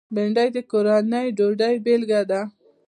[0.15, 2.41] بېنډۍ د کورني ډوډۍ بېلګه ده